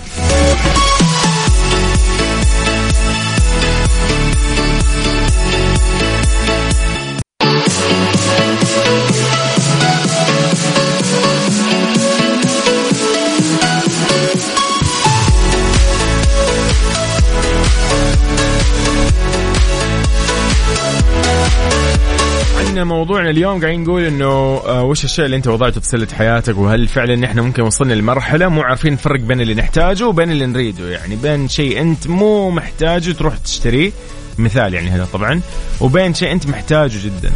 [22.79, 26.87] موضوعنا اليوم قاعدين نقول إنه آه وش الشيء اللي أنت وضعته في سلة حياتك؟ وهل
[26.87, 31.15] فعلا إحنا ممكن وصلنا لمرحلة مو عارفين نفرق بين اللي نحتاجه وبين اللي نريده؟ يعني
[31.15, 33.91] بين شيء أنت مو محتاجه تروح تشتريه
[34.37, 35.41] مثال يعني هذا طبعا
[35.81, 37.31] وبين شيء أنت محتاجه جدا.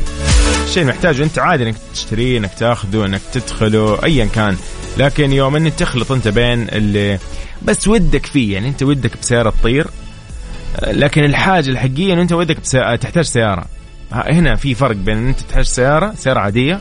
[0.74, 4.58] شيء محتاجه أنت عادي إنك تشتريه إنك تأخذه إنك تدخله ايا كان.
[4.98, 7.20] لكن يوم إنك تخلط أنت بين اللي
[7.62, 9.88] بس ودك فيه يعني أنت ودك بسيارة تطير
[10.88, 12.58] لكن الحاجة الحقيقية إنه أنت ودك
[13.02, 13.66] تحتاج سيارة.
[14.12, 16.80] هنا في فرق بين إن أنت تحتاج سيارة سيارة عادية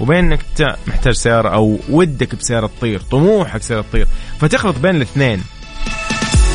[0.00, 0.40] وبين إنك
[0.86, 4.06] محتاج سيارة أو ودك بسيارة تطير طموحك سيارة تطير.
[4.40, 5.42] فتخلط بين الاثنين.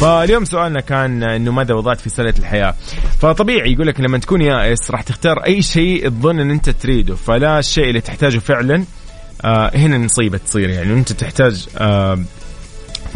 [0.01, 2.75] فاليوم سؤالنا كان إنه ماذا وضعت في سلة الحياة؟
[3.19, 7.59] فطبيعي يقول لك لما تكون يائس راح تختار أي شيء تظن إن أنت تريده فلا
[7.59, 8.85] الشيء اللي تحتاجه فعلا
[9.45, 10.93] آه هنا نصيبة تصير يعني.
[10.93, 12.19] أنت تحتاج آه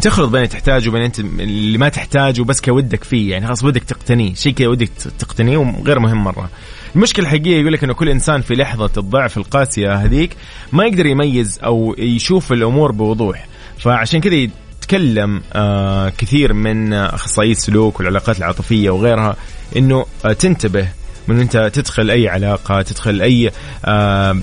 [0.02, 4.34] تخلط بين تحتاجه وبين أنت اللي ما تحتاجه بس كودك فيه يعني خلاص ودك تقتنيه
[4.34, 6.50] شيء كذا ودك تقتنيه وغير مهم مرة.
[6.96, 10.36] المشكلة الحقيقية يقول لك إنه كل إنسان في لحظة الضعف القاسية هذيك
[10.72, 13.46] ما يقدر يميز أو يشوف الأمور بوضوح.
[13.78, 19.36] فعشان كذا يتكلم آه كثير من اخصائيي السلوك والعلاقات العاطفية وغيرها
[19.76, 20.88] إنه آه تنتبه
[21.28, 23.50] من أنت تدخل أي علاقة تدخل أي
[23.84, 24.36] آه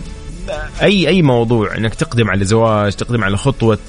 [0.81, 3.79] أي أي موضوع إنك تقدم على زواج تقدم على خطوة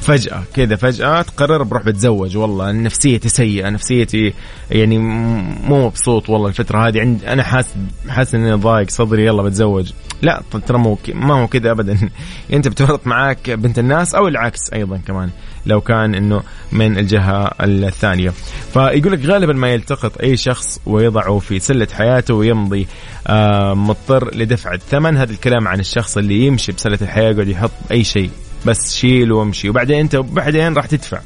[0.00, 2.36] فجأة كذا فجأة تقرر بروح بتزوج.
[2.36, 4.32] والله نفسيتي سيئة نفسيتي
[4.70, 7.00] يعني مو مبسوط والله الفترة هذه.
[7.00, 7.74] عند أنا حاسس
[8.08, 9.92] حاسس إني ضايق صدري يلا بتزوج.
[10.22, 11.98] لا ترى مو ما هو كذا أبدا.
[12.52, 15.30] أنت بتورط معاك بنت الناس أو العكس أيضا كمان
[15.66, 18.30] لو كان إنه من الجهة الثانية.
[18.72, 22.86] فيقول لك غالبا ما يلتقط أي شخص ويضعه في سلة حياته ويمضي
[23.26, 25.16] آه مضطر لدفع الثمن.
[25.16, 28.30] هذا الكلام عن الشخص اللي يمشي بسلة الحياة يقعد يحط أي شيء.
[28.68, 29.68] بس شيل وامشي.
[29.68, 31.20] وبعدين انت بعدين راح تدفع.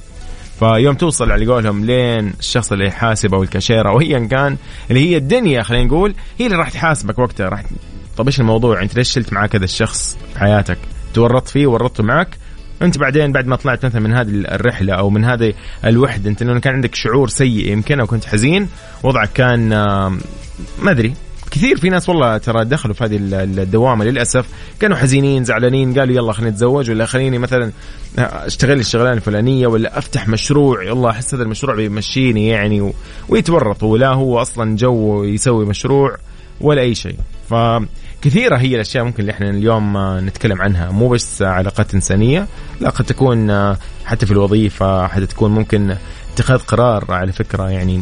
[0.58, 4.56] فيوم توصل على قولهم لين الشخص اللي يحاسب أو الكاشير أو ايا كان
[4.90, 7.48] اللي هي الدنيا خلينا نقول هي اللي راح تحاسبك وقتها.
[7.48, 7.62] راح
[8.16, 10.78] طب إيش الموضوع انت ليش شلت معك هذا الشخص في حياتك؟
[11.14, 12.28] تورطت فيه ورطته معك
[12.82, 16.60] انت بعدين بعد ما طلعت مثلا من هذه الرحلة أو من هذه الوحدة انت لأنه
[16.60, 18.68] كان عندك شعور سيء يمكن أو كنت حزين
[19.02, 19.68] وضعك كان
[20.82, 21.14] ما أدري.
[21.52, 24.46] كثير في ناس والله ترى دخلوا في هذه الدوامة للأسف.
[24.80, 27.72] كانوا حزينين زعلانين قالوا يلا خليني اتزوج ولا خليني مثلا
[28.18, 32.94] أشتغل الشغلانة الفلانية ولا أفتح مشروع يلا أحس هذا المشروع بيمشيني يعني و...
[33.82, 36.16] ولا هو أصلا جو يسوي مشروع
[36.60, 37.16] ولا أي شيء.
[37.50, 40.90] فكثيرة هي الأشياء ممكن اللي إحنا اليوم نتكلم عنها.
[40.90, 42.46] مو بس علاقات إنسانية
[42.80, 45.96] لا قد تكون حتى في الوظيفة حتى تكون ممكن
[46.34, 48.00] اتخاذ قرار على فكرة يعني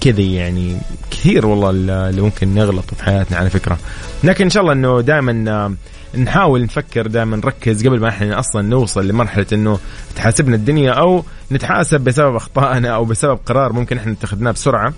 [0.00, 0.76] كذا يعني
[1.18, 1.70] كثير والله
[2.08, 3.78] اللي ممكن نغلط في حياتنا على فكرة.
[4.24, 5.74] لكن إن شاء الله إنه دائما
[6.18, 9.78] نحاول نفكر دائما نركز قبل ما إحنا أصلا نوصل لمرحلة إنه
[10.16, 14.92] تحاسبنا الدنيا أو نتحاسب بسبب أخطائنا أو بسبب قرار ممكن إحنا اتخذناه بسرعة.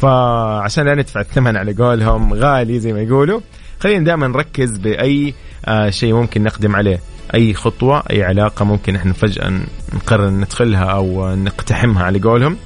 [0.00, 3.40] فعشان لا ندفع الثمن على قولهم غالي زي ما يقولوا
[3.80, 5.34] خلينا دائما نركز بأي
[5.66, 7.00] آه شيء ممكن نقدم عليه.
[7.34, 9.60] أي خطوة أي علاقة ممكن إحنا فجأة
[9.94, 12.56] نقرر ندخلها أو نقتحمها على قولهم.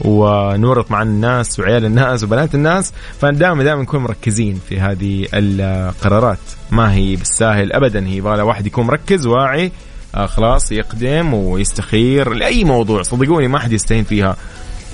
[0.00, 6.38] ونورط مع الناس وعيال الناس وبنات الناس فدائما دائما نكون مركزين في هذه القرارات.
[6.70, 9.72] ما هي بالساهل ابدا هي يبغى واحد يكون مركز واعي
[10.14, 12.32] آه خلاص يقدم ويستخير.
[12.32, 14.36] لأي موضوع صدقوني ما حد يستهين فيها.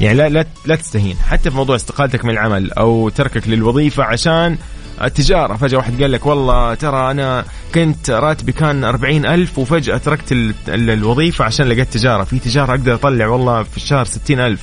[0.00, 1.16] يعني لا لا لا تستهين.
[1.16, 4.56] حتى في موضوع استقالتك من العمل أو تركك للوظيفة عشان
[5.02, 5.56] التجارة.
[5.56, 10.32] فجأة واحد قال لك والله ترى أنا كنت راتبي كان أربعين ألف وفجأة تركت
[10.68, 12.24] الوظيفة عشان لقيت تجارة.
[12.24, 14.60] في تجارة أقدر أطلع والله في الشهر ستين ألف.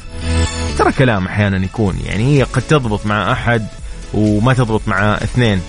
[0.78, 3.68] ترى كلام أحيانا يكون يعني هي قد تضبط مع أحد
[4.14, 5.62] وما تضبط مع اثنين.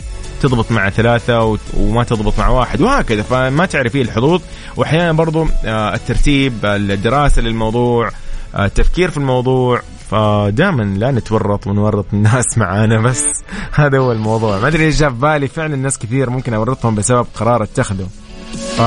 [0.43, 3.23] تضبط مع ثلاثة وما تضبط مع واحد وهكذا.
[3.23, 4.41] فما تعرف فيه الحظوظ.
[4.77, 8.11] وأحيانا برضو آه، الترتيب الدراسة للموضوع
[8.55, 13.25] آه، التفكير في الموضوع فدائما لا نتورط ونورط الناس معانا بس
[13.73, 14.59] هذا هو الموضوع.
[14.59, 18.07] ما أدري إيش في بالي فعلا ناس كثير ممكن أورطهم بسبب قرار اتخذه.
[18.77, 18.81] ف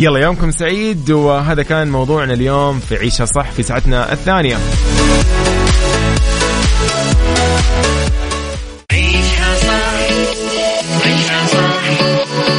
[0.00, 4.56] يلا يومكم سعيد وهذا كان موضوعنا اليوم في عيشها صح في ساعتنا الثانية.
[8.92, 9.94] عيشها صح
[11.06, 11.82] عيشها صح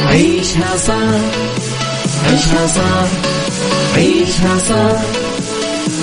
[0.08, 1.20] عيشها صح
[2.26, 3.08] عيشها صح
[3.96, 5.25] عيشها صح.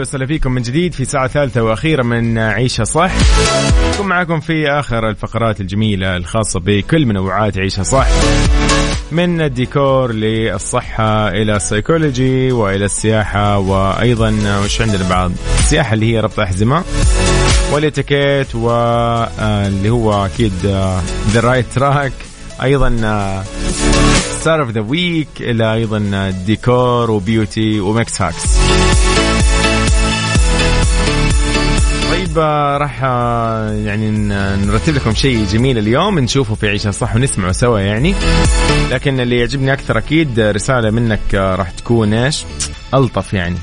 [0.00, 3.12] أهلا وسهلا فيكم من جديد في ساعة ثالثة وأخيرة من عيشها صح.
[3.94, 8.06] نكون معاكم في آخر الفقرات الجميلة الخاصة بكل منوعات عيشها صح.
[9.12, 16.40] من الديكور للصحة إلى السيكولوجي وإلى السياحة وأيضا وش عندنا بعض السياحة اللي هي ربط
[16.40, 16.84] أحزمة
[17.72, 20.52] والإتيكيت واللي هو أكيد
[21.30, 22.12] the right track
[22.62, 22.90] أيضا
[24.40, 28.46] star of the week إلى أيضا ديكور و beauty و mix hacks.
[32.30, 32.38] طيب
[32.80, 33.02] راح
[33.84, 34.10] يعني
[34.66, 38.14] نرتب لكم شيء جميل اليوم نشوفه في عيشها صح ونسمعه سوا يعني.
[38.90, 42.44] لكن اللي يعجبني أكثر أكيد رسالة منك راح تكون إيش؟
[42.94, 43.56] ألطف يعني.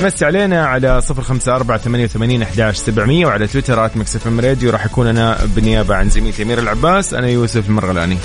[0.00, 4.40] تمسي علينا على صفر خمسة أربعة ثمانية وثمانين أحداش سبعمية وعلى تويتر at Mix FM
[4.40, 8.16] Radio راح أكون أنا بالنيابة عن زميلتي أميرة العباس أنا يوسف المرغلاني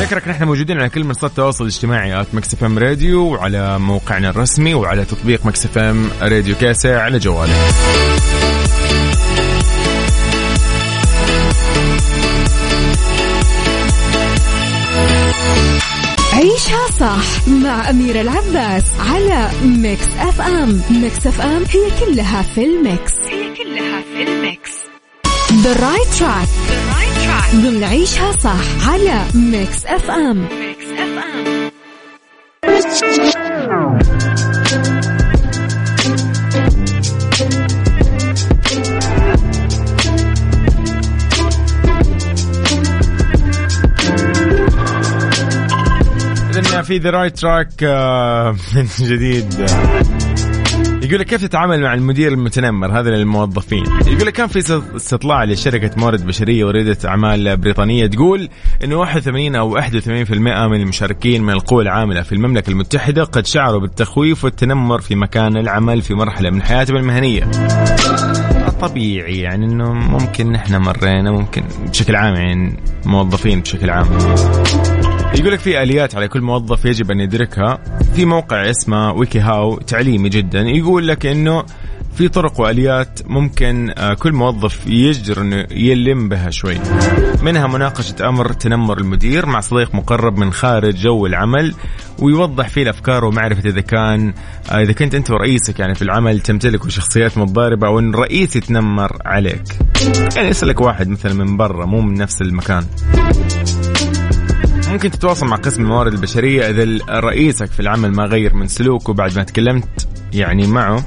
[0.00, 4.74] أذكرك نحن موجودين على كل منصات التواصل الاجتماعي at Mix FM Radio وعلى موقعنا الرسمي
[4.74, 7.50] وعلى تطبيق Mix FM Radio كاسة على جوالك.
[16.32, 20.80] عيشها صح مع أميرة العباس على Mix FM.
[20.90, 23.12] Mix FM هي كلها في ال mix.
[23.30, 24.59] هي كلها في ال mix.
[25.62, 26.48] The right track.
[27.54, 30.48] ضمن عيشها صح على Mix FM
[46.58, 47.82] اذا في the right track
[48.74, 49.66] من جديد.
[51.02, 53.84] يقول لك كيف تتعامل مع المدير المتنمر هذا للموظفين.
[54.06, 58.48] يقول لك كان في استطلاع لشركة موارد بشرية وريدة أعمال بريطانية تقول
[58.84, 64.44] أنه 81 أو 81% من المشاركين من القوى العاملة في المملكة المتحدة قد شعروا بالتخويف
[64.44, 67.50] والتنمر في مكان العمل في مرحلة من حياتهم المهنية.
[68.80, 72.76] طبيعي يعني إنه ممكن نحن مرينا ممكن بشكل عام يعني
[73.06, 74.06] موظفين بشكل عام.
[75.38, 77.78] يقول لك في آليات على كل موظف يجب أن يدركها.
[78.14, 80.60] في موقع اسمه ويكي هاو تعليمي جدا.
[80.60, 81.64] يقول لك إنه
[82.14, 86.78] في طرق وآليات ممكن آه، كل موظف يجدر إنه يلم بها شوي.
[87.42, 91.74] منها مناقشة أمر تنمر المدير مع صديق مقرب من خارج جو العمل
[92.18, 94.34] ويوضح فيه الأفكار ومعرفة إذا كان
[94.70, 99.16] آه، إذا كنت أنت ورئيسك يعني في العمل تمتلكوا شخصيات متضاربة أو إن الرئيس يتنمر
[99.24, 99.62] عليك.
[100.36, 102.84] يعني يسألك واحد مثلا من برا مو من نفس المكان.
[104.90, 109.36] ممكن تتواصل مع قسم الموارد البشرية إذا رئيسك في العمل ما غير من سلوكه بعد
[109.36, 111.04] ما تكلمت يعني معه.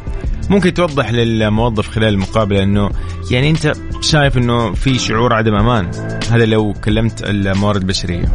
[0.49, 2.89] ممكن توضح للموظف خلال المقابلة إنه
[3.31, 5.91] يعني أنت شايف إنه في شعور عدم أمان.
[6.31, 8.25] هذا لو كلمت الموارد البشرية.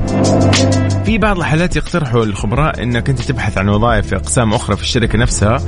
[1.05, 5.19] في بعض الحالات يقترحوا الخبراء إنك أنت تبحث عن وظائف في أقسام أخرى في الشركة
[5.19, 5.59] نفسها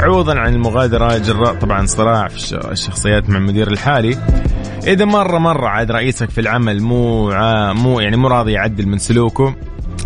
[0.00, 4.18] عوضا عن المغادرة جراء طبعا صراع في الشخصيات مع المدير الحالي.
[4.86, 7.30] إذا مرة مرة عاد رئيسك في العمل مو
[7.72, 9.54] مو يعني مو راضي يعدل من سلوكه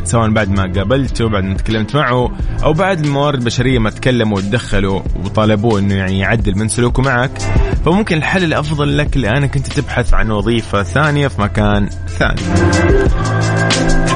[0.05, 2.31] سواء بعد ما قابلته بعد ما تكلمت معه
[2.65, 7.39] أو بعد الموارد البشرية ما تكلموا وتدخلوا وطالبوه إنه يعني يعدل من سلوكه معك
[7.85, 12.41] فممكن الحل الأفضل لك الآن كنت تبحث عن وظيفة ثانية في مكان ثاني.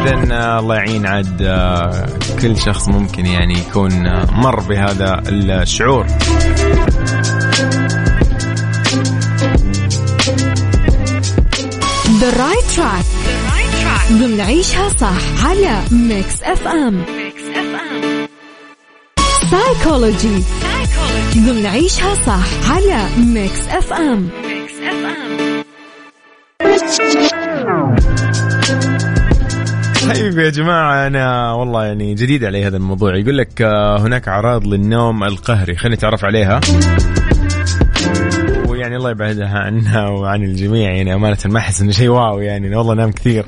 [0.06, 2.06] اذا آه، الله يعين عاد آه،
[2.42, 6.06] كل شخص ممكن يعني يكون آه، مر بهذا الشعور.
[12.20, 13.06] The right track.
[14.12, 17.04] ضمن عيشها صح على Mix FM
[19.50, 20.42] psychology
[21.36, 21.88] ضمن
[22.26, 24.28] صح على ميكس اف ام
[30.14, 33.16] طيب يا جماعة أنا والله يعني جديد علي هذا الموضوع.
[33.16, 35.76] يقول لك آه، هناك أعراض للنوم القهري.
[35.76, 36.60] خلينا نتعرف عليها.
[38.86, 42.94] يعني الله يبعدها عنا وعن الجميع يعني أمانة ما احس إنه شيء واو يعني والله
[42.94, 43.44] نام كثير.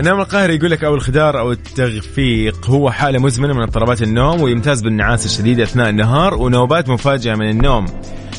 [0.00, 4.82] النوم القهري يقول لك أو الخدار أو التغفيق هو حالة مزمنة من اضطرابات النوم ويمتاز
[4.82, 7.86] بالنعاس الشديد أثناء النهار ونوبات مفاجئة من النوم.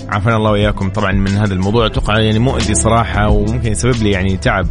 [0.10, 4.38] عافانا الله وإياكم طبعا من هذا الموضوع أتوقع يعني مؤذي صراحة وممكن يسبب لي يعني
[4.38, 4.68] تعب.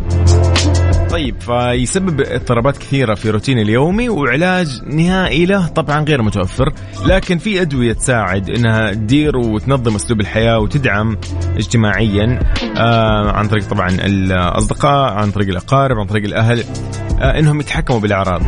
[1.17, 6.73] طيب فيسبب اضطرابات كثيرة في روتين اليومي وعلاج نهائي له طبعا غير متوفر
[7.07, 11.17] لكن في أدوية تساعد إنها تدير وتنظم أسلوب الحياة وتدعم
[11.57, 12.41] اجتماعيا
[12.77, 16.65] آه عن طريق طبعا الأصدقاء عن طريق الأقارب عن طريق الأهل
[17.21, 18.43] آه إنهم يتحكموا بالأعراض.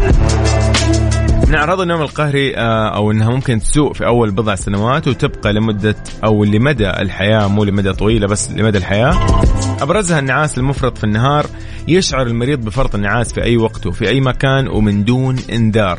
[1.55, 6.45] أعراض النوم القهري آه، أو إنها ممكن تسوء في أول بضع سنوات وتبقى لمدة أو
[6.45, 9.43] لمدى الحياة مو لمدى طويلة بس لمدى الحياة.
[9.81, 11.47] أبرزها النعاس المفرط في النهار
[11.89, 15.99] يشعر المريض بفرط النعاس في أي وقت وفي أي مكان ومن دون إنذار.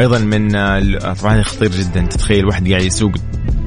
[0.00, 2.06] أيضا من آه، طبعا هذا خطير جدا.
[2.06, 3.12] تتخيل واحد قاعد يسوق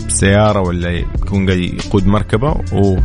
[0.07, 2.49] سيارة ولا يكون قاعد يقود مركبة.
[2.73, 2.97] و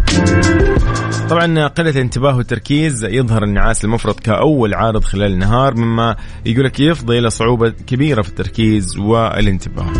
[1.30, 6.16] طبعا قلة الانتباه والتركيز يظهر النعاس المفرط كأول عارض خلال النهار مما
[6.46, 9.92] يقول لك يفضي إلى صعوبة كبيرة في التركيز والانتباه.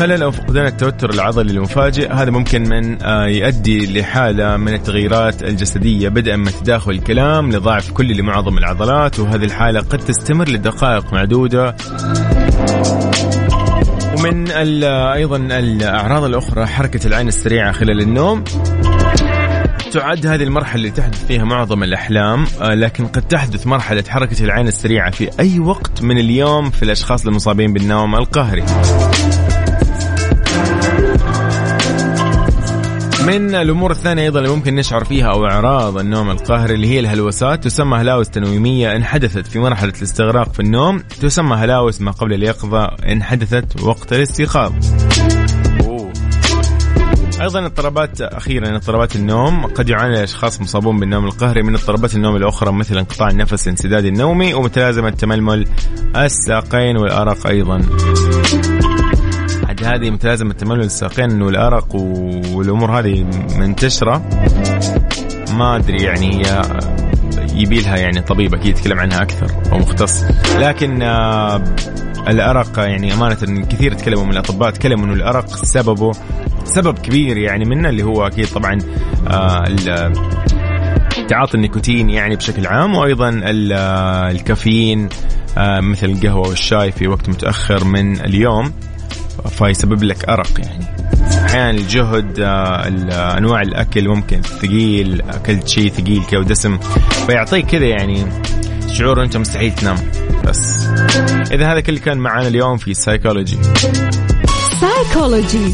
[0.00, 6.08] خلل أو فقدان التوتر العضلي المفاجئ هذا ممكن من آه، يؤدي لحالة من التغيرات الجسدية
[6.08, 11.76] بدءا من تداخل الكلام لضعف كلي لمعظم العضلات وهذه الحالة قد تستمر لدقائق معدودة.
[14.18, 14.50] ومن
[14.82, 18.44] أيضا الأعراض الأخرى حركة العين السريعة خلال النوم.
[19.92, 24.68] تعد هذه المرحلة اللي تحدث فيها معظم الأحلام آه، لكن قد تحدث مرحلة حركة العين
[24.68, 28.64] السريعة في أي وقت من اليوم في الأشخاص المصابين بالنوم القهري.
[33.26, 37.64] من الأمور الثانية أيضا اللي ممكن نشعر فيها أو إعراض النوم القهري اللي هي الهلوسات
[37.64, 42.84] تسمى هلاوس تنويمية ان حدثت في مرحلة الاستغراق في النوم تسمى هلاوس ما قبل اليقظة
[42.84, 44.72] ان حدثت وقت الاستيقاظ.
[47.40, 52.72] أيضا اضطرابات أخيرا اضطرابات النوم قد يعاني الأشخاص مصابون بالنوم القهري من اضطرابات النوم الأخرى
[52.72, 55.66] مثل انقطاع النفس الانسداد النومي ومتلازمة تململ
[56.16, 57.80] الساقين والأرق أيضا.
[59.84, 63.26] عاد هذه متلازمة تململ الساقين والارق والأمور هذه
[63.58, 64.22] منتشرة.
[65.52, 66.42] ما أدري يعني
[67.54, 70.24] يبي لها يعني طبيب أكيد يتكلم عنها أكثر أو مختص.
[70.58, 71.64] لكن آه،
[72.28, 76.12] الأرق يعني أمانة كثير تكلموا من الأطباء تكلموا إنه الأرق سببه
[76.64, 78.78] سبب كبير يعني منه اللي هو أكيد طبعا
[79.28, 79.64] آه
[81.28, 85.08] تعاطي النيكوتين يعني بشكل عام وأيضا آه، الكافيين
[85.80, 88.72] مثل القهوة والشاي في وقت متأخر من اليوم.
[89.48, 90.84] فيسبب لك أرق يعني.
[91.46, 96.78] أحيانا الجهد آه أنواع الأكل ممكن ثقيل اكلت شيء ثقيل كذا ودسم
[97.26, 98.26] فيعطيك كذا يعني
[98.92, 99.96] شعور أنت مستحيل تنام.
[100.44, 100.86] بس
[101.52, 103.58] إذا هذا كل كان معنا اليوم في سايكولوجي
[104.80, 105.72] سايكولوجي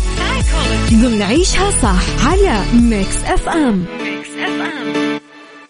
[0.92, 4.15] ضمن عيشها صح على ميكس اف ام ميكس اف ام